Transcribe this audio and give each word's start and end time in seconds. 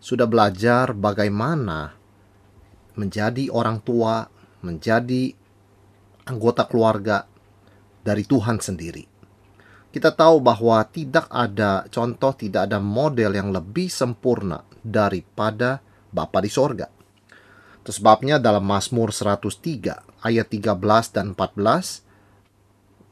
sudah 0.00 0.28
belajar 0.28 0.92
bagaimana 0.92 1.96
menjadi 2.96 3.52
orang 3.52 3.80
tua, 3.84 4.24
menjadi 4.64 5.32
anggota 6.26 6.66
keluarga 6.66 7.28
dari 8.02 8.24
Tuhan 8.24 8.58
sendiri. 8.58 9.04
Kita 9.92 10.12
tahu 10.12 10.44
bahwa 10.44 10.84
tidak 10.84 11.24
ada 11.32 11.88
contoh, 11.88 12.36
tidak 12.36 12.68
ada 12.68 12.76
model 12.76 13.32
yang 13.32 13.48
lebih 13.48 13.88
sempurna 13.88 14.60
daripada 14.84 15.80
Bapa 16.12 16.44
di 16.44 16.52
sorga. 16.52 16.92
Itu 17.80 17.90
sebabnya 17.96 18.36
dalam 18.36 18.66
Mazmur 18.66 19.14
103 19.14 20.20
ayat 20.20 20.46
13 20.52 21.16
dan 21.16 21.32
14 21.32 22.04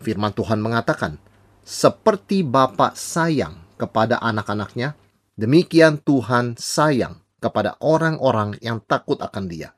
firman 0.05 0.33
Tuhan 0.37 0.61
mengatakan, 0.61 1.16
seperti 1.64 2.45
Bapa 2.45 2.92
sayang 2.92 3.64
kepada 3.80 4.20
anak-anaknya, 4.20 4.92
Demikian 5.34 5.98
Tuhan 5.98 6.55
sayang 6.55 7.19
kepada 7.42 7.75
orang-orang 7.83 8.55
yang 8.62 8.79
takut 8.87 9.19
akan 9.19 9.50
Dia, 9.50 9.75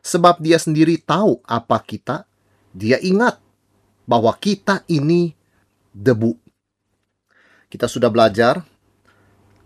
sebab 0.00 0.38
Dia 0.38 0.56
sendiri 0.56 1.02
tahu 1.02 1.42
apa 1.44 1.82
kita. 1.82 2.30
Dia 2.70 3.02
ingat 3.02 3.42
bahwa 4.06 4.30
kita 4.38 4.86
ini 4.86 5.34
debu. 5.90 6.38
Kita 7.66 7.90
sudah 7.90 8.06
belajar 8.06 8.62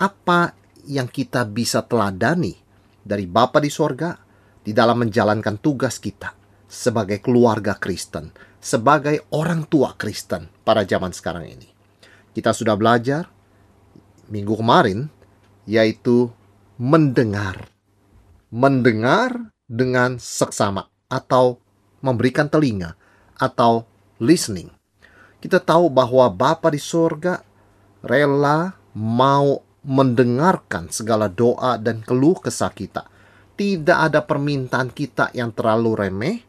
apa 0.01 0.57
yang 0.89 1.09
kita 1.09 1.45
bisa 1.49 1.85
teladani 1.85 2.57
dari 3.05 3.29
Bapa 3.29 3.61
di 3.61 3.69
sorga 3.69 4.17
di 4.65 4.73
dalam 4.73 5.05
menjalankan 5.05 5.61
tugas 5.61 6.01
kita 6.01 6.33
sebagai 6.65 7.21
keluarga 7.21 7.77
Kristen, 7.77 8.33
sebagai 8.61 9.29
orang 9.37 9.69
tua 9.69 9.93
Kristen 9.97 10.49
pada 10.65 10.89
zaman 10.89 11.13
sekarang 11.13 11.45
ini. 11.45 11.69
Kita 12.33 12.57
sudah 12.57 12.75
belajar 12.75 13.29
minggu 14.33 14.57
kemarin 14.57 15.07
yaitu 15.65 16.31
mendengar. 16.81 17.69
Mendengar 18.55 19.51
dengan 19.65 20.21
seksama 20.21 20.87
atau 21.11 21.59
memberikan 22.05 22.47
telinga 22.47 22.95
atau 23.41 23.89
listening. 24.21 24.71
Kita 25.41 25.61
tahu 25.61 25.93
bahwa 25.93 26.29
Bapa 26.33 26.73
di 26.73 26.81
sorga 26.81 27.45
rela 28.05 28.77
mau 28.97 29.61
mendengarkan 29.85 30.89
segala 30.89 31.29
doa 31.29 31.77
dan 31.77 32.01
keluh 32.01 32.41
kesah 32.41 32.73
kita. 32.73 33.05
Tidak 33.55 33.99
ada 34.11 34.25
permintaan 34.25 34.91
kita 34.91 35.31
yang 35.37 35.53
terlalu 35.53 36.09
remeh, 36.09 36.43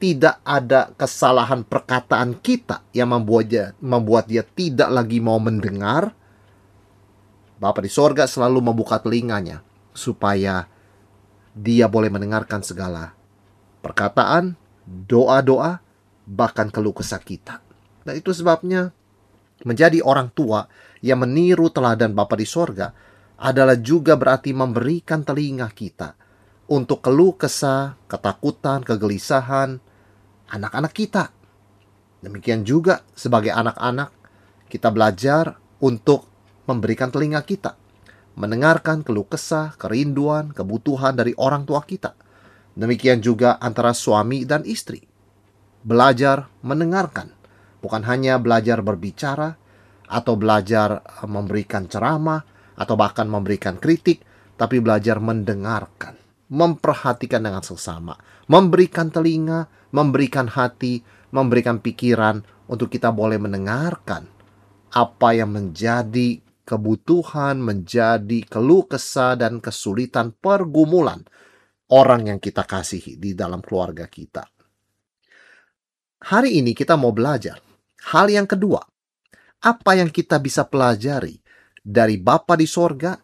tidak 0.00 0.40
ada 0.42 0.90
kesalahan 0.96 1.62
perkataan 1.62 2.38
kita 2.40 2.82
yang 2.96 3.12
membuat 3.14 3.46
dia, 3.46 3.66
membuat 3.78 4.26
dia 4.26 4.42
tidak 4.42 4.90
lagi 4.90 5.20
mau 5.20 5.38
mendengar, 5.38 6.16
Bapa 7.58 7.82
di 7.82 7.90
sorga 7.90 8.30
selalu 8.30 8.62
membuka 8.62 9.02
telinganya 9.02 9.66
supaya 9.90 10.70
dia 11.58 11.90
boleh 11.90 12.06
mendengarkan 12.06 12.62
segala 12.62 13.18
perkataan, 13.82 14.54
doa-doa, 14.86 15.82
bahkan 16.22 16.70
keluh 16.70 16.94
kesah 16.94 17.18
kita. 17.18 17.58
Dan 18.06 18.14
itu 18.14 18.30
sebabnya 18.30 18.94
menjadi 19.66 19.98
orang 20.06 20.30
tua 20.30 20.70
yang 21.02 21.26
meniru 21.26 21.66
teladan 21.70 22.14
Bapa 22.14 22.38
di 22.38 22.46
sorga 22.46 22.94
adalah 23.38 23.74
juga 23.78 24.14
berarti 24.14 24.54
memberikan 24.54 25.26
telinga 25.26 25.66
kita 25.74 26.14
untuk 26.70 27.02
keluh 27.02 27.34
kesah, 27.34 27.98
ketakutan, 28.06 28.86
kegelisahan 28.86 29.82
anak-anak 30.52 30.92
kita. 30.94 31.34
Demikian 32.22 32.62
juga 32.62 33.02
sebagai 33.14 33.50
anak-anak 33.54 34.10
kita 34.68 34.92
belajar 34.92 35.56
untuk 35.80 36.27
memberikan 36.68 37.08
telinga 37.08 37.40
kita, 37.42 37.80
mendengarkan 38.36 39.00
keluh 39.00 39.24
kesah, 39.24 39.72
kerinduan, 39.80 40.52
kebutuhan 40.52 41.16
dari 41.16 41.32
orang 41.40 41.64
tua 41.64 41.80
kita. 41.82 42.12
Demikian 42.78 43.24
juga 43.24 43.56
antara 43.58 43.96
suami 43.96 44.44
dan 44.44 44.62
istri. 44.68 45.02
Belajar 45.82 46.52
mendengarkan, 46.60 47.32
bukan 47.80 48.04
hanya 48.04 48.36
belajar 48.36 48.84
berbicara 48.84 49.56
atau 50.06 50.36
belajar 50.36 51.00
eh, 51.00 51.26
memberikan 51.26 51.88
ceramah 51.88 52.44
atau 52.78 52.94
bahkan 52.94 53.26
memberikan 53.26 53.80
kritik, 53.80 54.22
tapi 54.54 54.78
belajar 54.78 55.18
mendengarkan, 55.18 56.14
memperhatikan 56.52 57.42
dengan 57.42 57.64
sesama, 57.64 58.14
memberikan 58.46 59.10
telinga, 59.10 59.66
memberikan 59.90 60.46
hati, 60.46 61.02
memberikan 61.34 61.82
pikiran 61.82 62.46
untuk 62.70 62.92
kita 62.92 63.10
boleh 63.10 63.40
mendengarkan 63.40 64.28
apa 64.92 65.28
yang 65.36 65.52
menjadi 65.52 66.40
kebutuhan 66.68 67.64
menjadi 67.64 68.44
keluh 68.44 68.84
kesah 68.84 69.40
dan 69.40 69.56
kesulitan 69.64 70.36
pergumulan 70.36 71.24
orang 71.88 72.28
yang 72.28 72.36
kita 72.36 72.68
kasihi 72.68 73.16
di 73.16 73.32
dalam 73.32 73.64
keluarga 73.64 74.04
kita. 74.04 74.44
Hari 76.28 76.60
ini 76.60 76.76
kita 76.76 77.00
mau 77.00 77.08
belajar 77.16 77.56
hal 78.12 78.28
yang 78.28 78.44
kedua. 78.44 78.84
Apa 79.64 79.96
yang 79.96 80.12
kita 80.12 80.36
bisa 80.36 80.68
pelajari 80.68 81.40
dari 81.80 82.20
Bapa 82.20 82.52
di 82.52 82.68
sorga 82.68 83.16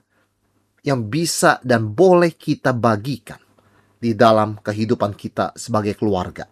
yang 0.81 1.05
bisa 1.13 1.61
dan 1.61 1.93
boleh 1.93 2.33
kita 2.33 2.73
bagikan 2.73 3.39
di 4.01 4.17
dalam 4.17 4.57
kehidupan 4.57 5.13
kita 5.13 5.53
sebagai 5.53 6.01
keluarga. 6.01 6.49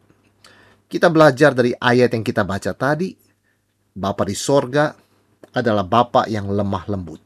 Kita 0.87 1.09
belajar 1.09 1.57
dari 1.57 1.73
ayat 1.73 2.13
yang 2.13 2.21
kita 2.21 2.45
baca 2.45 2.77
tadi, 2.77 3.17
Bapa 3.97 4.29
di 4.29 4.37
sorga 4.37 4.93
adalah 5.51 5.83
Bapa 5.83 6.31
yang 6.31 6.47
lemah 6.47 6.87
lembut. 6.87 7.21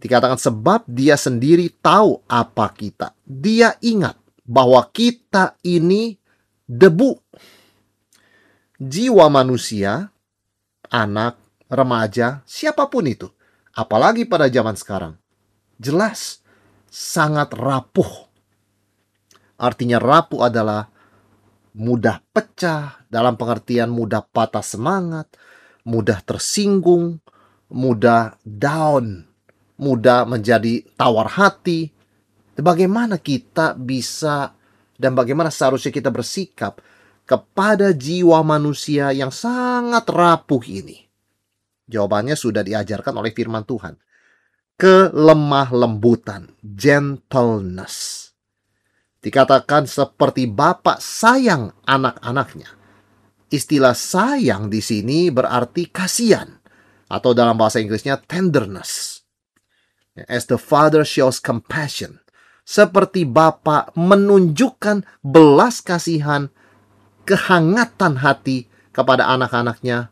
Dikatakan 0.00 0.40
sebab 0.40 0.82
dia 0.88 1.14
sendiri 1.14 1.70
tahu 1.78 2.24
apa 2.26 2.72
kita. 2.74 3.14
Dia 3.22 3.78
ingat 3.78 4.18
bahwa 4.42 4.82
kita 4.90 5.54
ini 5.62 6.18
debu. 6.66 7.14
Jiwa 8.82 9.30
manusia, 9.30 10.10
anak, 10.90 11.38
remaja, 11.70 12.42
siapa 12.42 12.90
pun 12.90 13.06
itu. 13.06 13.30
Apalagi 13.72 14.26
pada 14.26 14.50
zaman 14.50 14.74
sekarang. 14.74 15.14
Jelas 15.78 16.42
sangat 16.90 17.54
rapuh. 17.54 18.28
Artinya 19.56 20.02
rapuh 20.02 20.50
adalah 20.50 20.90
mudah 21.72 22.20
pecah, 22.34 23.06
dalam 23.08 23.38
pengertian 23.38 23.88
mudah 23.88 24.26
patah 24.28 24.60
semangat, 24.66 25.30
mudah 25.82 26.22
tersinggung, 26.22 27.18
mudah 27.72 28.38
down, 28.44 29.26
mudah 29.78 30.28
menjadi 30.28 30.84
tawar 30.94 31.30
hati. 31.32 31.90
Bagaimana 32.52 33.16
kita 33.18 33.74
bisa 33.74 34.52
dan 35.00 35.16
bagaimana 35.16 35.48
seharusnya 35.48 35.90
kita 35.90 36.12
bersikap 36.12 36.78
kepada 37.24 37.90
jiwa 37.90 38.44
manusia 38.44 39.10
yang 39.10 39.32
sangat 39.32 40.04
rapuh 40.06 40.62
ini? 40.68 41.08
Jawabannya 41.88 42.36
sudah 42.38 42.62
diajarkan 42.62 43.18
oleh 43.18 43.32
firman 43.34 43.64
Tuhan. 43.66 43.98
Kelemah 44.76 45.68
lembutan, 45.72 46.52
gentleness. 46.62 48.30
Dikatakan 49.22 49.86
seperti 49.86 50.50
bapak 50.50 50.98
sayang 50.98 51.70
anak-anaknya 51.86 52.81
Istilah 53.52 53.92
sayang 53.92 54.72
di 54.72 54.80
sini 54.80 55.28
berarti 55.28 55.92
kasihan 55.92 56.48
atau 57.12 57.36
dalam 57.36 57.60
bahasa 57.60 57.84
Inggrisnya 57.84 58.16
tenderness. 58.16 59.20
As 60.24 60.48
the 60.48 60.56
father 60.56 61.04
shows 61.04 61.36
compassion, 61.36 62.16
seperti 62.64 63.28
Bapa 63.28 63.92
menunjukkan 63.92 65.04
belas 65.20 65.84
kasihan, 65.84 66.48
kehangatan 67.28 68.24
hati 68.24 68.72
kepada 68.88 69.28
anak-anaknya. 69.28 70.08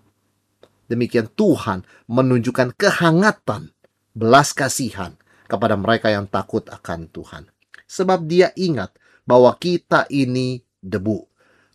Demikian 0.93 1.33
Tuhan 1.33 1.87
menunjukkan 2.13 2.77
kehangatan, 2.77 3.73
belas 4.13 4.53
kasihan 4.53 5.17
kepada 5.49 5.81
mereka 5.81 6.13
yang 6.13 6.29
takut 6.29 6.67
akan 6.69 7.09
Tuhan. 7.09 7.49
Sebab 7.89 8.27
dia 8.29 8.53
ingat 8.59 8.93
bahwa 9.25 9.55
kita 9.57 10.11
ini 10.11 10.61
debu. 10.83 11.30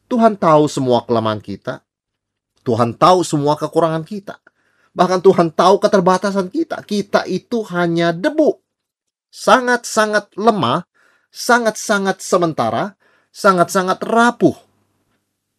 Tuhan 0.05 0.37
tahu 0.37 0.69
semua 0.69 1.01
kelemahan 1.05 1.41
kita. 1.41 1.81
Tuhan 2.65 2.97
tahu 2.97 3.21
semua 3.21 3.57
kekurangan 3.57 4.05
kita. 4.05 4.41
Bahkan 4.95 5.19
Tuhan 5.21 5.53
tahu 5.53 5.81
keterbatasan 5.81 6.49
kita. 6.49 6.81
Kita 6.85 7.27
itu 7.29 7.61
hanya 7.73 8.15
debu. 8.15 8.61
sangat-sangat 9.35 10.31
lemah, 10.39 10.87
sangat-sangat 11.27 12.23
sementara, 12.23 12.95
sangat-sangat 13.35 13.99
rapuh. 13.99 14.55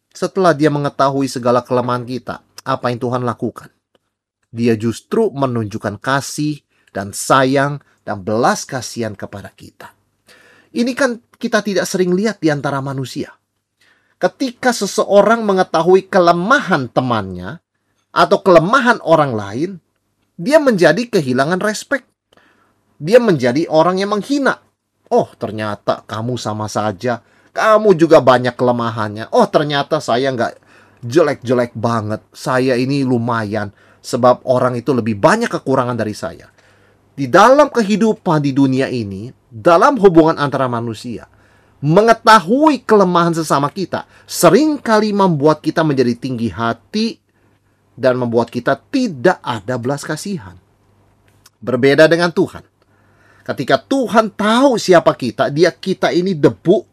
Setelah 0.09 0.57
dia 0.57 0.73
mengetahui 0.73 1.29
segala 1.29 1.61
kelemahan 1.61 2.01
kita, 2.01 2.41
apa 2.65 2.89
yang 2.89 2.97
Tuhan 2.97 3.21
lakukan? 3.21 3.69
Dia 4.49 4.73
justru 4.73 5.29
menunjukkan 5.29 6.01
kasih 6.01 6.65
dan 6.89 7.13
sayang 7.13 7.77
dan 8.01 8.25
belas 8.25 8.65
kasihan 8.65 9.13
kepada 9.13 9.53
kita. 9.53 9.93
Ini 10.73 10.97
kan 10.97 11.21
kita 11.37 11.61
tidak 11.61 11.85
sering 11.85 12.17
lihat 12.17 12.41
di 12.41 12.49
antara 12.49 12.81
manusia. 12.81 13.29
Ketika 14.17 14.73
seseorang 14.73 15.45
mengetahui 15.45 16.09
kelemahan 16.09 16.89
temannya 16.89 17.61
atau 18.09 18.41
kelemahan 18.41 18.97
orang 19.05 19.37
lain, 19.37 19.71
dia 20.33 20.57
menjadi 20.57 21.05
kehilangan 21.05 21.61
respek. 21.61 22.01
Dia 22.97 23.21
menjadi 23.21 23.69
orang 23.69 24.01
yang 24.01 24.17
menghina. 24.17 24.57
Oh, 25.13 25.29
ternyata 25.37 26.01
kamu 26.09 26.33
sama 26.41 26.65
saja. 26.65 27.21
Kamu 27.53 27.93
juga 27.93 28.17
banyak 28.17 28.57
kelemahannya. 28.57 29.29
Oh, 29.29 29.45
ternyata 29.45 30.01
saya 30.01 30.33
nggak 30.33 30.53
jelek-jelek 31.05 31.77
banget. 31.77 32.25
Saya 32.33 32.73
ini 32.73 33.05
lumayan. 33.05 33.69
Sebab 34.01 34.49
orang 34.49 34.81
itu 34.81 34.97
lebih 34.97 35.13
banyak 35.13 35.49
kekurangan 35.49 35.93
dari 35.93 36.17
saya. 36.17 36.49
Di 37.13 37.29
dalam 37.29 37.69
kehidupan 37.69 38.41
di 38.41 38.53
dunia 38.53 38.89
ini, 38.89 39.29
dalam 39.49 39.97
hubungan 39.97 40.37
antara 40.37 40.65
manusia, 40.69 41.25
mengetahui 41.77 42.81
kelemahan 42.81 43.37
sesama 43.37 43.69
kita 43.69 44.09
sering 44.25 44.81
kali 44.81 45.13
membuat 45.13 45.61
kita 45.61 45.85
menjadi 45.85 46.17
tinggi 46.17 46.49
hati 46.49 47.21
dan 47.97 48.17
membuat 48.17 48.53
kita 48.53 48.77
tidak 48.89 49.41
ada 49.41 49.77
belas 49.81 50.05
kasihan. 50.05 50.57
Berbeda 51.57 52.05
dengan 52.05 52.29
Tuhan. 52.29 52.61
Ketika 53.41 53.81
Tuhan 53.81 54.29
tahu 54.29 54.77
siapa 54.77 55.15
kita, 55.17 55.49
dia 55.49 55.73
kita 55.73 56.13
ini 56.13 56.35
debu, 56.35 56.85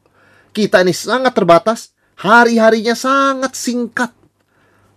kita 0.55 0.81
ini 0.81 0.95
sangat 0.95 1.35
terbatas, 1.37 1.93
hari-harinya 2.17 2.95
sangat 2.97 3.53
singkat. 3.59 4.15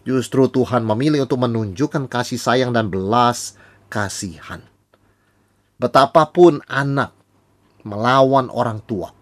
Justru 0.08 0.48
Tuhan 0.48 0.88
memilih 0.88 1.28
untuk 1.28 1.44
menunjukkan 1.44 2.08
kasih 2.08 2.40
sayang 2.40 2.72
dan 2.72 2.88
belas 2.88 3.60
kasihan. 3.92 4.64
Betapapun 5.76 6.64
anak 6.70 7.12
melawan 7.84 8.48
orang 8.54 8.80
tua. 8.88 9.17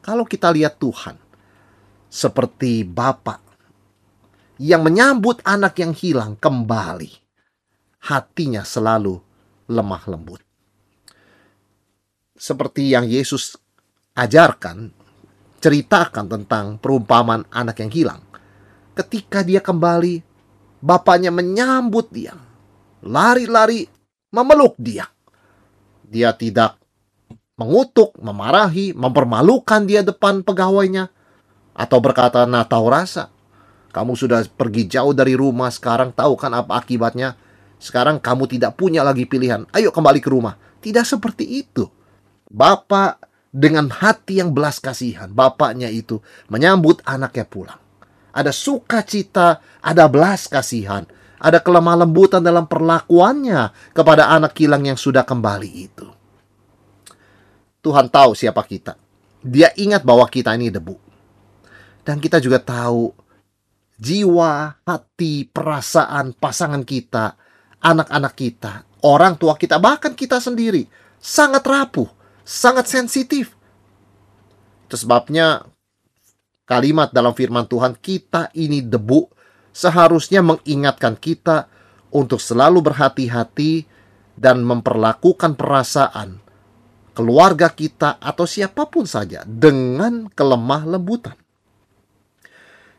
Kalau 0.00 0.24
kita 0.24 0.48
lihat 0.48 0.80
Tuhan 0.80 1.16
seperti 2.08 2.82
Bapak 2.82 3.40
yang 4.60 4.84
menyambut 4.84 5.44
anak 5.44 5.76
yang 5.80 5.92
hilang 5.92 6.36
kembali, 6.40 7.12
hatinya 8.08 8.64
selalu 8.64 9.20
lemah 9.68 10.04
lembut. 10.08 10.40
Seperti 12.32 12.96
yang 12.96 13.04
Yesus 13.04 13.56
ajarkan, 14.16 14.88
ceritakan 15.60 16.26
tentang 16.26 16.80
perumpamaan 16.80 17.44
anak 17.52 17.84
yang 17.84 17.92
hilang. 17.92 18.22
Ketika 18.96 19.44
dia 19.44 19.60
kembali, 19.60 20.24
bapaknya 20.80 21.28
menyambut 21.28 22.08
dia, 22.08 22.32
lari-lari 23.04 23.84
memeluk 24.32 24.74
dia. 24.80 25.04
Dia 26.00 26.32
tidak 26.34 26.79
mengutuk, 27.60 28.16
memarahi, 28.16 28.96
mempermalukan 28.96 29.84
dia 29.84 30.00
depan 30.00 30.40
pegawainya, 30.40 31.12
atau 31.76 31.98
berkata, 32.00 32.48
"Nah, 32.48 32.64
tahu 32.64 32.88
rasa, 32.88 33.28
kamu 33.90 34.14
sudah 34.14 34.46
pergi 34.48 34.86
jauh 34.86 35.10
dari 35.10 35.34
rumah, 35.34 35.68
sekarang 35.68 36.14
tahu 36.14 36.38
kan 36.38 36.54
apa 36.54 36.78
akibatnya? 36.78 37.34
Sekarang 37.82 38.22
kamu 38.22 38.46
tidak 38.46 38.78
punya 38.78 39.02
lagi 39.02 39.26
pilihan. 39.26 39.66
Ayo 39.74 39.90
kembali 39.90 40.22
ke 40.22 40.30
rumah. 40.30 40.54
Tidak 40.78 41.02
seperti 41.02 41.64
itu. 41.64 41.90
Bapak 42.46 43.18
dengan 43.50 43.90
hati 43.90 44.38
yang 44.38 44.54
belas 44.54 44.78
kasihan, 44.78 45.26
bapaknya 45.26 45.90
itu 45.90 46.22
menyambut 46.46 47.02
anaknya 47.02 47.42
pulang. 47.48 47.80
Ada 48.30 48.54
sukacita, 48.54 49.58
ada 49.82 50.06
belas 50.06 50.46
kasihan, 50.46 51.02
ada 51.42 51.58
kelemah 51.58 52.06
lembutan 52.06 52.46
dalam 52.46 52.70
perlakuannya 52.70 53.74
kepada 53.90 54.30
anak 54.30 54.54
hilang 54.54 54.86
yang 54.86 54.94
sudah 54.94 55.26
kembali 55.26 55.70
itu. 55.90 56.06
Tuhan 57.80 58.12
tahu 58.12 58.36
siapa 58.36 58.60
kita. 58.64 58.96
Dia 59.40 59.72
ingat 59.76 60.04
bahwa 60.04 60.28
kita 60.28 60.52
ini 60.52 60.68
debu. 60.68 60.96
Dan 62.04 62.20
kita 62.20 62.40
juga 62.40 62.60
tahu 62.60 63.12
jiwa, 64.00 64.80
hati, 64.84 65.48
perasaan 65.48 66.32
pasangan 66.36 66.84
kita, 66.84 67.36
anak-anak 67.80 68.32
kita, 68.36 68.72
orang 69.04 69.36
tua 69.36 69.56
kita, 69.56 69.76
bahkan 69.76 70.16
kita 70.16 70.40
sendiri 70.40 70.88
sangat 71.20 71.64
rapuh, 71.64 72.08
sangat 72.44 72.88
sensitif. 72.88 73.52
Itu 74.88 74.96
sebabnya 74.96 75.64
kalimat 76.64 77.12
dalam 77.12 77.36
firman 77.36 77.68
Tuhan, 77.68 77.96
kita 78.00 78.52
ini 78.56 78.80
debu, 78.80 79.28
seharusnya 79.72 80.40
mengingatkan 80.40 81.16
kita 81.20 81.68
untuk 82.10 82.40
selalu 82.42 82.80
berhati-hati 82.80 83.86
dan 84.34 84.64
memperlakukan 84.64 85.54
perasaan 85.54 86.40
keluarga 87.20 87.68
kita 87.68 88.16
atau 88.16 88.48
siapa 88.48 88.88
pun 88.88 89.04
saja 89.04 89.44
dengan 89.44 90.24
kelemah 90.32 90.88
lembutan. 90.88 91.36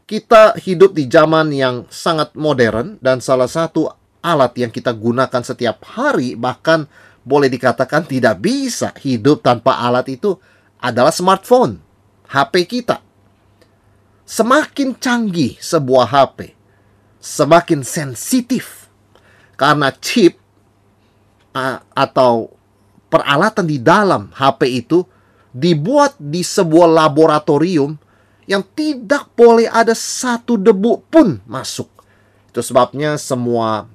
Kita 0.05 0.53
hidup 0.61 0.93
di 0.93 1.09
zaman 1.09 1.49
yang 1.49 1.89
sangat 1.89 2.37
modern 2.37 3.01
dan 3.01 3.17
salah 3.17 3.49
satu 3.49 3.89
alat 4.21 4.53
yang 4.61 4.69
kita 4.69 4.93
gunakan 4.93 5.41
setiap 5.41 5.81
hari 5.97 6.37
bahkan 6.37 6.85
boleh 7.25 7.49
dikatakan 7.49 8.05
tidak 8.05 8.37
bisa 8.37 8.93
hidup 9.01 9.41
tanpa 9.41 9.81
alat 9.81 10.05
itu 10.13 10.37
adalah 10.77 11.09
smartphone, 11.09 11.81
HP 12.29 12.69
kita. 12.69 13.01
Semakin 14.29 15.01
canggih 15.01 15.57
sebuah 15.57 16.13
HP, 16.13 16.53
semakin 17.17 17.81
sensitif 17.81 18.85
karena 19.57 19.89
chip 19.97 20.37
atau 21.97 22.60
peralatan 23.11 23.67
di 23.67 23.83
dalam 23.83 24.31
HP 24.31 24.61
itu 24.87 25.03
dibuat 25.51 26.15
di 26.15 26.39
sebuah 26.39 26.87
laboratorium 26.87 27.99
yang 28.47 28.63
tidak 28.71 29.35
boleh 29.35 29.67
ada 29.67 29.91
satu 29.91 30.55
debu 30.55 31.11
pun 31.11 31.43
masuk. 31.43 31.91
Itu 32.47 32.63
sebabnya 32.63 33.19
semua 33.19 33.87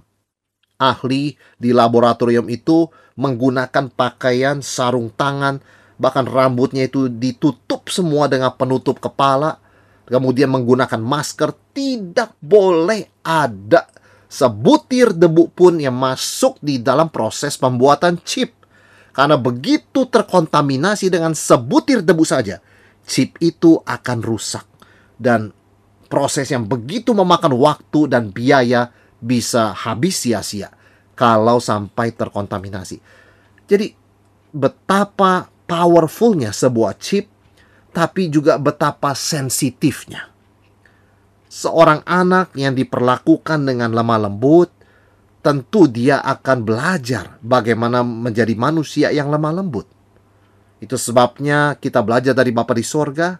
ahli 0.76 1.36
di 1.56 1.72
laboratorium 1.72 2.48
itu 2.52 2.88
menggunakan 3.16 3.88
pakaian 3.96 4.60
sarung 4.60 5.08
tangan, 5.12 5.60
bahkan 5.96 6.28
rambutnya 6.28 6.84
itu 6.84 7.08
ditutup 7.08 7.88
semua 7.88 8.28
dengan 8.28 8.52
penutup 8.52 9.00
kepala, 9.00 9.60
kemudian 10.04 10.52
menggunakan 10.52 11.00
masker, 11.00 11.52
tidak 11.72 12.36
boleh 12.40 13.08
ada 13.24 13.88
sebutir 14.28 15.12
debu 15.16 15.52
pun 15.52 15.80
yang 15.80 15.96
masuk 15.96 16.60
di 16.60 16.80
dalam 16.80 17.08
proses 17.08 17.56
pembuatan 17.56 18.20
chip. 18.24 18.55
Karena 19.16 19.40
begitu 19.40 20.04
terkontaminasi 20.04 21.08
dengan 21.08 21.32
sebutir 21.32 22.04
debu 22.04 22.20
saja, 22.20 22.60
chip 23.08 23.40
itu 23.40 23.80
akan 23.80 24.20
rusak 24.20 24.68
dan 25.16 25.56
proses 26.12 26.52
yang 26.52 26.68
begitu 26.68 27.16
memakan 27.16 27.56
waktu 27.56 28.12
dan 28.12 28.28
biaya 28.28 28.92
bisa 29.16 29.72
habis 29.72 30.20
sia-sia 30.20 30.68
kalau 31.16 31.56
sampai 31.56 32.12
terkontaminasi. 32.12 33.00
Jadi 33.64 33.96
betapa 34.52 35.48
powerfulnya 35.64 36.52
sebuah 36.52 37.00
chip 37.00 37.32
tapi 37.96 38.28
juga 38.28 38.60
betapa 38.60 39.16
sensitifnya. 39.16 40.28
Seorang 41.48 42.04
anak 42.04 42.52
yang 42.52 42.76
diperlakukan 42.76 43.64
dengan 43.64 43.96
lemah 43.96 44.28
lembut 44.28 44.75
tentu 45.46 45.86
dia 45.86 46.18
akan 46.26 46.66
belajar 46.66 47.38
bagaimana 47.38 48.02
menjadi 48.02 48.50
manusia 48.58 49.14
yang 49.14 49.30
lemah 49.30 49.62
lembut. 49.62 49.86
Itu 50.82 50.98
sebabnya 50.98 51.78
kita 51.78 52.02
belajar 52.02 52.34
dari 52.34 52.50
Bapa 52.50 52.74
di 52.74 52.82
sorga, 52.82 53.38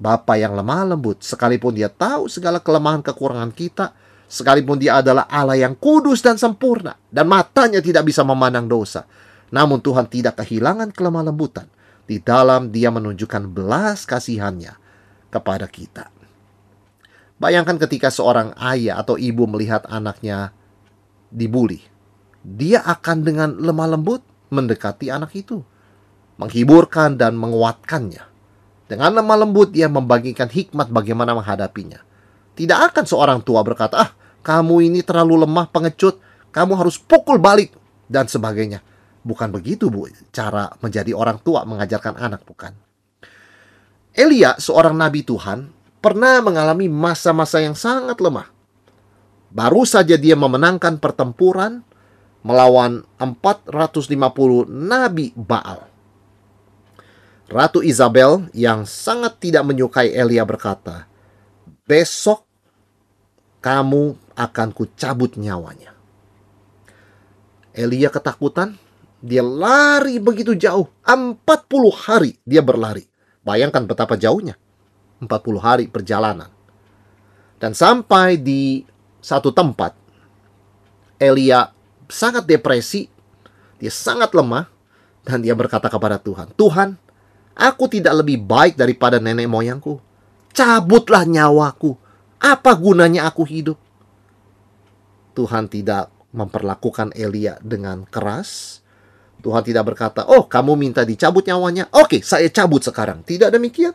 Bapa 0.00 0.40
yang 0.40 0.56
lemah 0.56 0.96
lembut, 0.96 1.20
sekalipun 1.20 1.76
dia 1.76 1.92
tahu 1.92 2.32
segala 2.32 2.64
kelemahan 2.64 3.04
kekurangan 3.04 3.52
kita, 3.52 3.92
sekalipun 4.32 4.80
dia 4.80 5.04
adalah 5.04 5.28
Allah 5.28 5.60
yang 5.60 5.76
kudus 5.76 6.24
dan 6.24 6.40
sempurna, 6.40 6.96
dan 7.12 7.28
matanya 7.28 7.84
tidak 7.84 8.08
bisa 8.08 8.24
memandang 8.24 8.64
dosa. 8.64 9.04
Namun 9.52 9.84
Tuhan 9.84 10.08
tidak 10.08 10.40
kehilangan 10.40 10.96
kelemah 10.96 11.28
lembutan. 11.28 11.68
Di 12.08 12.16
dalam 12.24 12.72
dia 12.72 12.88
menunjukkan 12.88 13.52
belas 13.52 14.08
kasihannya 14.08 14.72
kepada 15.28 15.68
kita. 15.68 16.08
Bayangkan 17.36 17.76
ketika 17.76 18.08
seorang 18.08 18.56
ayah 18.56 18.96
atau 18.96 19.20
ibu 19.20 19.44
melihat 19.44 19.84
anaknya 19.92 20.56
dibully. 21.32 21.80
Dia 22.42 22.84
akan 22.84 23.16
dengan 23.24 23.50
lemah 23.58 23.88
lembut 23.96 24.22
mendekati 24.48 25.12
anak 25.12 25.36
itu 25.36 25.60
menghiburkan 26.38 27.18
dan 27.18 27.34
menguatkannya. 27.34 28.24
Dengan 28.88 29.20
lemah 29.20 29.44
lembut 29.44 29.74
dia 29.74 29.90
membagikan 29.90 30.48
hikmat 30.48 30.88
bagaimana 30.88 31.36
menghadapinya. 31.36 32.00
Tidak 32.56 32.78
akan 32.90 33.04
seorang 33.04 33.38
tua 33.44 33.60
berkata, 33.60 33.94
ah 34.00 34.10
kamu 34.40 34.88
ini 34.88 35.04
terlalu 35.04 35.44
lemah 35.44 35.68
pengecut, 35.68 36.18
kamu 36.54 36.72
harus 36.78 36.96
pukul 36.96 37.36
balik, 37.36 37.76
dan 38.08 38.24
sebagainya. 38.26 38.80
Bukan 39.20 39.52
begitu, 39.52 39.92
Bu, 39.92 40.08
cara 40.32 40.72
menjadi 40.80 41.12
orang 41.12 41.36
tua 41.44 41.68
mengajarkan 41.68 42.16
anak, 42.16 42.48
bukan. 42.48 42.72
Elia, 44.16 44.56
seorang 44.56 44.96
nabi 44.96 45.20
Tuhan, 45.20 45.68
pernah 46.00 46.40
mengalami 46.40 46.88
masa-masa 46.88 47.60
yang 47.60 47.76
sangat 47.76 48.16
lemah. 48.18 48.48
Baru 49.48 49.88
saja 49.88 50.20
dia 50.20 50.36
memenangkan 50.36 51.00
pertempuran 51.00 51.80
melawan 52.44 53.04
450 53.16 54.68
nabi 54.68 55.32
Baal. 55.34 55.88
Ratu 57.48 57.80
Isabel 57.80 58.52
yang 58.52 58.84
sangat 58.84 59.40
tidak 59.40 59.64
menyukai 59.64 60.12
Elia 60.12 60.44
berkata, 60.44 61.08
"Besok 61.88 62.44
kamu 63.64 64.36
akan 64.36 64.68
kucabut 64.76 65.40
nyawanya." 65.40 65.96
Elia 67.72 68.12
ketakutan, 68.12 68.76
dia 69.24 69.40
lari 69.40 70.20
begitu 70.20 70.52
jauh, 70.52 70.92
40 71.08 71.88
hari 71.88 72.36
dia 72.44 72.60
berlari. 72.60 73.08
Bayangkan 73.40 73.88
betapa 73.88 74.20
jauhnya. 74.20 74.60
40 75.24 75.58
hari 75.58 75.84
perjalanan. 75.88 76.52
Dan 77.58 77.74
sampai 77.74 78.38
di 78.38 78.84
satu 79.28 79.52
tempat, 79.52 79.92
Elia 81.20 81.68
sangat 82.08 82.48
depresi, 82.48 83.12
dia 83.76 83.92
sangat 83.92 84.32
lemah, 84.32 84.64
dan 85.20 85.44
dia 85.44 85.52
berkata 85.52 85.92
kepada 85.92 86.16
Tuhan, 86.16 86.56
Tuhan, 86.56 86.96
Aku 87.58 87.90
tidak 87.90 88.22
lebih 88.22 88.38
baik 88.38 88.78
daripada 88.78 89.18
nenek 89.18 89.50
moyangku. 89.50 89.98
Cabutlah 90.54 91.26
nyawaku. 91.26 91.98
Apa 92.38 92.78
gunanya 92.78 93.26
aku 93.26 93.42
hidup? 93.42 93.74
Tuhan 95.34 95.66
tidak 95.66 96.06
memperlakukan 96.30 97.10
Elia 97.18 97.58
dengan 97.58 98.06
keras. 98.06 98.78
Tuhan 99.42 99.66
tidak 99.66 99.90
berkata, 99.90 100.22
"Oh, 100.30 100.46
kamu 100.46 100.78
minta 100.78 101.02
dicabut 101.02 101.42
nyawanya. 101.50 101.90
Oke, 101.98 102.22
saya 102.22 102.46
cabut 102.46 102.86
sekarang." 102.86 103.26
Tidak 103.26 103.50
demikian. 103.50 103.94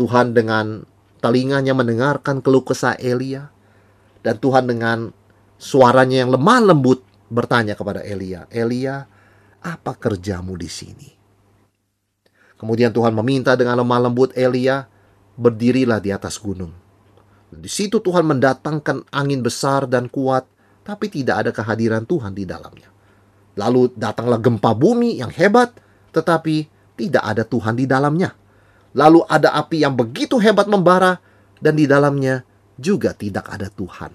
Tuhan 0.00 0.32
dengan 0.32 0.80
telinganya 1.20 1.76
mendengarkan 1.76 2.40
keluh 2.40 2.64
kesah 2.64 2.96
Elia 2.96 3.52
dan 4.20 4.36
Tuhan 4.36 4.68
dengan 4.68 5.12
suaranya 5.56 6.24
yang 6.24 6.30
lemah 6.32 6.72
lembut 6.72 7.04
bertanya 7.28 7.76
kepada 7.76 8.04
Elia, 8.04 8.48
"Elia, 8.52 9.04
apa 9.60 9.92
kerjamu 9.96 10.56
di 10.56 10.68
sini?" 10.68 11.10
Kemudian 12.60 12.92
Tuhan 12.92 13.16
meminta 13.16 13.56
dengan 13.56 13.80
lemah 13.80 14.10
lembut 14.10 14.36
Elia, 14.36 14.84
berdirilah 15.40 15.96
di 15.96 16.12
atas 16.12 16.36
gunung. 16.36 16.76
Di 17.50 17.72
situ 17.72 17.98
Tuhan 17.98 18.28
mendatangkan 18.28 19.08
angin 19.10 19.40
besar 19.40 19.88
dan 19.88 20.12
kuat, 20.12 20.44
tapi 20.84 21.08
tidak 21.08 21.46
ada 21.46 21.50
kehadiran 21.56 22.04
Tuhan 22.04 22.36
di 22.36 22.44
dalamnya. 22.44 22.92
Lalu 23.56 23.96
datanglah 23.96 24.38
gempa 24.38 24.76
bumi 24.76 25.18
yang 25.18 25.32
hebat, 25.32 25.72
tetapi 26.12 26.68
tidak 27.00 27.24
ada 27.24 27.42
Tuhan 27.42 27.74
di 27.74 27.88
dalamnya. 27.88 28.36
Lalu 28.92 29.24
ada 29.26 29.56
api 29.56 29.82
yang 29.82 29.96
begitu 29.96 30.36
hebat 30.36 30.68
membara, 30.68 31.18
dan 31.58 31.74
di 31.74 31.88
dalamnya 31.88 32.44
juga 32.80 33.12
tidak 33.12 33.44
ada 33.52 33.68
Tuhan. 33.68 34.12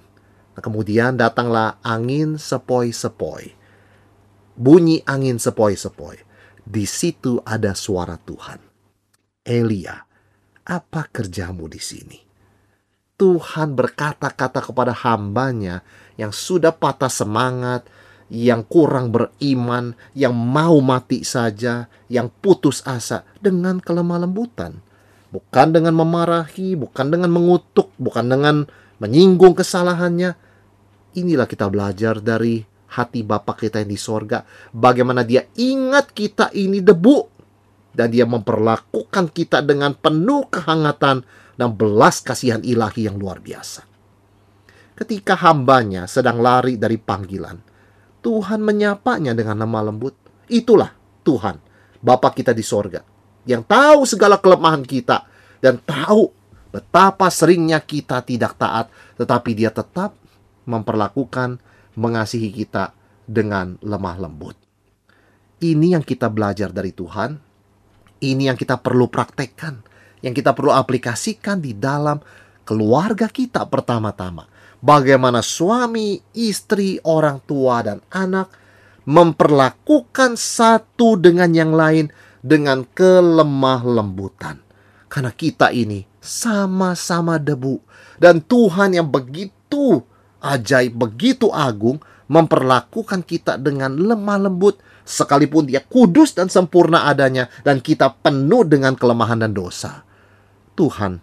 Nah, 0.57 0.61
kemudian 0.63 1.13
datanglah 1.13 1.77
angin 1.85 2.41
sepoi-sepoi. 2.41 3.53
Bunyi 4.57 5.05
angin 5.05 5.37
sepoi-sepoi. 5.37 6.17
Di 6.65 6.89
situ 6.89 7.37
ada 7.45 7.77
suara 7.77 8.17
Tuhan. 8.17 8.57
Elia, 9.45 10.01
apa 10.65 11.05
kerjamu 11.13 11.69
di 11.69 11.77
sini? 11.77 12.19
Tuhan 13.15 13.77
berkata-kata 13.77 14.59
kepada 14.59 14.91
hambanya 15.05 15.85
yang 16.17 16.33
sudah 16.33 16.73
patah 16.73 17.11
semangat, 17.11 17.85
yang 18.27 18.65
kurang 18.65 19.13
beriman, 19.13 19.93
yang 20.17 20.33
mau 20.33 20.81
mati 20.81 21.21
saja, 21.21 21.85
yang 22.09 22.27
putus 22.27 22.81
asa 22.83 23.23
dengan 23.37 23.77
kelemah 23.77 24.25
lembutan. 24.25 24.81
Bukan 25.35 25.75
dengan 25.75 25.99
memarahi, 25.99 26.79
bukan 26.79 27.11
dengan 27.11 27.27
mengutuk, 27.27 27.91
bukan 27.99 28.23
dengan 28.31 28.63
menyinggung 29.03 29.51
kesalahannya. 29.51 30.31
Inilah 31.19 31.43
kita 31.43 31.67
belajar 31.67 32.23
dari 32.23 32.63
hati 32.95 33.19
Bapak 33.19 33.67
kita 33.67 33.83
yang 33.83 33.91
di 33.91 33.99
sorga. 33.99 34.47
Bagaimana 34.71 35.27
dia 35.27 35.43
ingat 35.59 36.15
kita 36.15 36.55
ini 36.55 36.79
debu. 36.79 37.35
Dan 37.95 38.11
dia 38.11 38.23
memperlakukan 38.23 39.31
kita 39.31 39.63
dengan 39.63 39.95
penuh 39.95 40.47
kehangatan 40.51 41.23
dan 41.55 41.69
belas 41.75 42.19
kasihan 42.19 42.59
ilahi 42.59 43.07
yang 43.07 43.15
luar 43.15 43.39
biasa. 43.39 43.87
Ketika 44.95 45.35
hambanya 45.39 46.07
sedang 46.07 46.39
lari 46.43 46.75
dari 46.79 46.95
panggilan, 46.95 47.55
Tuhan 48.19 48.59
menyapanya 48.63 49.31
dengan 49.31 49.63
nama 49.63 49.91
lembut. 49.91 50.15
Itulah 50.51 50.91
Tuhan, 51.23 51.55
Bapak 52.03 52.35
kita 52.39 52.51
di 52.51 52.63
sorga, 52.63 52.99
yang 53.45 53.61
tahu 53.61 54.05
segala 54.09 54.41
kelemahan 54.41 54.81
kita 54.81 55.25
dan 55.61 55.77
tahu 55.81 56.33
betapa 56.73 57.31
seringnya 57.31 57.79
kita 57.79 58.19
tidak 58.25 58.59
taat, 58.59 58.91
tetapi 59.15 59.55
dia 59.55 59.71
tetap 59.71 60.17
memperlakukan 60.67 61.61
mengasihi 61.95 62.51
kita 62.51 62.91
dengan 63.23 63.79
lemah 63.79 64.17
lembut. 64.19 64.57
Ini 65.63 65.95
yang 65.95 66.03
kita 66.03 66.27
belajar 66.27 66.69
dari 66.69 66.91
Tuhan. 66.91 67.39
Ini 68.19 68.51
yang 68.51 68.57
kita 68.57 68.79
perlu 68.79 69.07
praktekkan, 69.07 69.79
yang 70.19 70.33
kita 70.33 70.51
perlu 70.51 70.73
aplikasikan 70.73 71.61
di 71.61 71.77
dalam 71.77 72.19
keluarga 72.65 73.29
kita 73.29 73.63
pertama-tama. 73.69 74.49
Bagaimana 74.81 75.39
suami, 75.39 76.19
istri, 76.35 76.99
orang 77.05 77.41
tua, 77.45 77.81
dan 77.85 78.01
anak 78.11 78.51
memperlakukan 79.05 80.33
satu 80.35 81.15
dengan 81.15 81.53
yang 81.53 81.71
lain 81.71 82.09
dengan 82.45 82.85
kelemah 82.85 83.81
lembutan. 83.81 84.61
Karena 85.09 85.33
kita 85.33 85.73
ini 85.73 86.05
sama-sama 86.21 87.41
debu. 87.41 87.81
Dan 88.21 88.45
Tuhan 88.45 88.93
yang 88.93 89.09
begitu 89.09 90.05
ajaib, 90.45 90.93
begitu 90.93 91.49
agung, 91.49 91.97
memperlakukan 92.29 93.25
kita 93.25 93.57
dengan 93.57 93.97
lemah 93.97 94.45
lembut, 94.45 94.77
sekalipun 95.01 95.65
dia 95.65 95.81
kudus 95.81 96.37
dan 96.37 96.49
sempurna 96.49 97.09
adanya, 97.09 97.49
dan 97.65 97.81
kita 97.81 98.13
penuh 98.21 98.61
dengan 98.65 98.93
kelemahan 98.93 99.41
dan 99.41 99.53
dosa. 99.53 100.05
Tuhan 100.77 101.21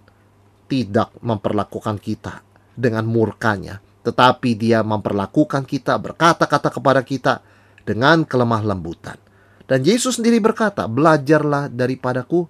tidak 0.67 1.15
memperlakukan 1.23 2.03
kita 2.03 2.43
dengan 2.75 3.07
murkanya, 3.07 3.79
tetapi 4.03 4.59
dia 4.59 4.83
memperlakukan 4.83 5.67
kita, 5.67 5.99
berkata-kata 6.03 6.71
kepada 6.71 7.03
kita 7.07 7.43
dengan 7.83 8.23
kelemah 8.27 8.63
lembutan. 8.63 9.19
Dan 9.67 9.87
Yesus 9.87 10.19
sendiri 10.19 10.43
berkata, 10.43 10.85
belajarlah 10.91 11.71
daripadaku, 11.71 12.47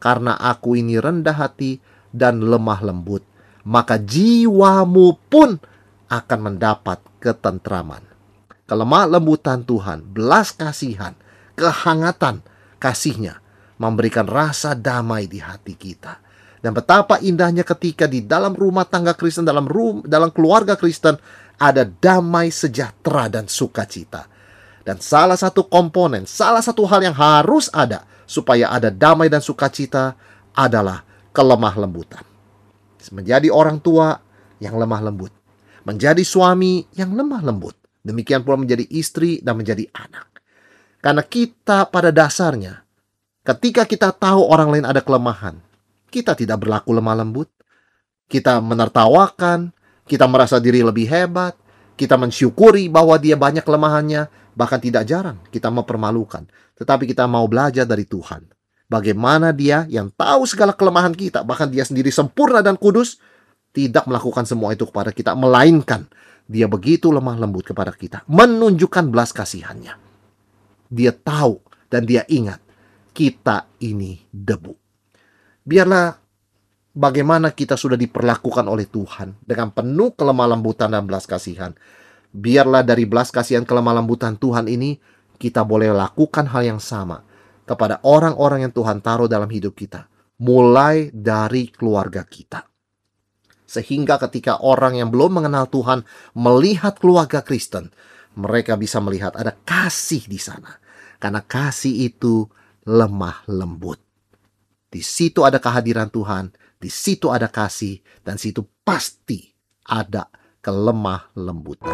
karena 0.00 0.36
aku 0.36 0.76
ini 0.76 1.00
rendah 1.00 1.36
hati 1.36 1.80
dan 2.12 2.44
lemah 2.44 2.80
lembut. 2.84 3.24
Maka 3.64 3.96
jiwamu 3.96 5.16
pun 5.32 5.56
akan 6.12 6.38
mendapat 6.40 7.00
ketentraman. 7.20 8.04
Kelemah 8.64 9.04
lembutan 9.08 9.64
Tuhan, 9.64 10.04
belas 10.04 10.52
kasihan, 10.52 11.16
kehangatan 11.56 12.44
kasihnya 12.76 13.40
memberikan 13.80 14.28
rasa 14.28 14.76
damai 14.76 15.28
di 15.28 15.40
hati 15.40 15.74
kita. 15.76 16.20
Dan 16.64 16.72
betapa 16.72 17.20
indahnya 17.20 17.60
ketika 17.60 18.08
di 18.08 18.24
dalam 18.24 18.56
rumah 18.56 18.88
tangga 18.88 19.12
Kristen, 19.12 19.44
dalam 19.44 19.68
rum, 19.68 20.00
dalam 20.00 20.32
keluarga 20.32 20.80
Kristen 20.80 21.20
ada 21.60 21.84
damai 21.84 22.48
sejahtera 22.48 23.28
dan 23.28 23.44
sukacita. 23.44 24.24
Dan 24.84 25.00
salah 25.00 25.36
satu 25.40 25.64
komponen, 25.64 26.28
salah 26.28 26.60
satu 26.60 26.84
hal 26.84 27.00
yang 27.00 27.16
harus 27.16 27.72
ada 27.72 28.04
supaya 28.28 28.68
ada 28.68 28.92
damai 28.92 29.32
dan 29.32 29.40
sukacita 29.40 30.12
adalah 30.52 31.02
kelemah 31.32 31.74
lembutan. 31.80 32.24
Menjadi 33.12 33.48
orang 33.52 33.80
tua 33.80 34.16
yang 34.60 34.76
lemah 34.76 35.00
lembut 35.04 35.32
menjadi 35.84 36.24
suami 36.24 36.84
yang 36.96 37.12
lemah 37.14 37.44
lembut. 37.44 37.76
Demikian 38.04 38.44
pula 38.44 38.60
menjadi 38.60 38.84
istri 38.92 39.40
dan 39.40 39.56
menjadi 39.56 39.88
anak. 39.96 40.28
Karena 41.00 41.24
kita 41.24 41.88
pada 41.88 42.12
dasarnya, 42.12 42.84
ketika 43.44 43.88
kita 43.88 44.12
tahu 44.12 44.44
orang 44.48 44.68
lain 44.76 44.84
ada 44.88 45.00
kelemahan, 45.04 45.60
kita 46.08 46.36
tidak 46.36 46.64
berlaku 46.64 46.92
lemah 46.96 47.16
lembut. 47.24 47.48
Kita 48.24 48.60
menertawakan, 48.60 49.72
kita 50.08 50.24
merasa 50.24 50.56
diri 50.56 50.80
lebih 50.80 51.04
hebat, 51.04 51.52
kita 51.92 52.16
mensyukuri 52.16 52.88
bahwa 52.88 53.20
dia 53.20 53.36
banyak 53.36 53.60
kelemahannya, 53.60 54.32
bahkan 54.54 54.78
tidak 54.80 55.04
jarang 55.06 55.38
kita 55.50 55.68
mempermalukan. 55.70 56.46
Tetapi 56.74 57.06
kita 57.10 57.26
mau 57.30 57.46
belajar 57.46 57.86
dari 57.86 58.06
Tuhan. 58.06 58.46
Bagaimana 58.88 59.50
dia 59.50 59.86
yang 59.90 60.10
tahu 60.14 60.46
segala 60.46 60.74
kelemahan 60.74 61.14
kita, 61.14 61.42
bahkan 61.42 61.66
dia 61.70 61.82
sendiri 61.82 62.14
sempurna 62.14 62.62
dan 62.62 62.78
kudus, 62.78 63.18
tidak 63.74 64.06
melakukan 64.06 64.46
semua 64.46 64.70
itu 64.70 64.86
kepada 64.86 65.10
kita, 65.10 65.34
melainkan 65.34 66.06
dia 66.44 66.68
begitu 66.68 67.08
lemah 67.08 67.40
lembut 67.40 67.64
kepada 67.64 67.90
kita, 67.90 68.22
menunjukkan 68.30 69.08
belas 69.08 69.32
kasihannya. 69.32 69.96
Dia 70.92 71.10
tahu 71.10 71.58
dan 71.88 72.04
dia 72.04 72.22
ingat 72.28 72.60
kita 73.16 73.66
ini 73.80 74.20
debu. 74.28 74.76
Biarlah 75.64 76.12
bagaimana 76.92 77.50
kita 77.50 77.74
sudah 77.74 77.96
diperlakukan 77.96 78.68
oleh 78.68 78.86
Tuhan 78.86 79.40
dengan 79.42 79.72
penuh 79.72 80.12
kelemah 80.12 80.54
lembutan 80.54 80.92
dan 80.92 81.08
belas 81.08 81.24
kasihan. 81.24 81.72
Biarlah 82.34 82.82
dari 82.82 83.06
belas 83.06 83.30
kasihan 83.30 83.62
kelemah 83.62 84.02
lembutan 84.02 84.34
Tuhan 84.34 84.66
ini 84.66 84.98
kita 85.38 85.62
boleh 85.62 85.94
lakukan 85.94 86.50
hal 86.50 86.66
yang 86.66 86.80
sama 86.82 87.22
kepada 87.62 88.02
orang-orang 88.02 88.66
yang 88.66 88.74
Tuhan 88.74 88.98
taruh 88.98 89.30
dalam 89.30 89.46
hidup 89.46 89.78
kita, 89.78 90.10
mulai 90.42 91.14
dari 91.14 91.70
keluarga 91.70 92.26
kita. 92.26 92.66
Sehingga 93.70 94.18
ketika 94.18 94.58
orang 94.66 94.98
yang 94.98 95.14
belum 95.14 95.38
mengenal 95.42 95.70
Tuhan 95.70 96.02
melihat 96.34 96.98
keluarga 96.98 97.38
Kristen, 97.38 97.94
mereka 98.34 98.74
bisa 98.74 98.98
melihat 98.98 99.38
ada 99.38 99.54
kasih 99.54 100.26
di 100.26 100.38
sana. 100.42 100.82
Karena 101.22 101.38
kasih 101.38 102.10
itu 102.10 102.50
lemah 102.84 103.46
lembut. 103.46 104.02
Di 104.90 105.02
situ 105.02 105.42
ada 105.46 105.62
kehadiran 105.62 106.10
Tuhan, 106.10 106.50
di 106.78 106.90
situ 106.90 107.30
ada 107.30 107.46
kasih, 107.46 107.98
dan 108.22 108.38
situ 108.38 108.62
pasti 108.82 109.54
ada 109.86 110.28
kelemah 110.64 111.28
lembutan. 111.36 111.92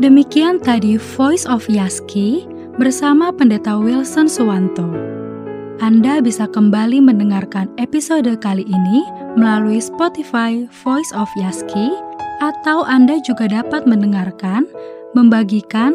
Demikian 0.00 0.56
tadi 0.64 0.96
Voice 0.96 1.44
of 1.44 1.68
Yaski 1.68 2.48
bersama 2.80 3.28
Pendeta 3.28 3.76
Wilson 3.76 4.24
Suwanto. 4.24 4.88
Anda 5.78 6.18
bisa 6.24 6.48
kembali 6.48 7.04
mendengarkan 7.04 7.68
episode 7.76 8.30
kali 8.40 8.64
ini 8.66 9.04
melalui 9.36 9.78
Spotify 9.78 10.64
Voice 10.82 11.12
of 11.12 11.28
Yaski 11.38 11.92
atau 12.40 12.86
Anda 12.88 13.20
juga 13.22 13.50
dapat 13.50 13.84
mendengarkan, 13.84 14.66
membagikan, 15.12 15.94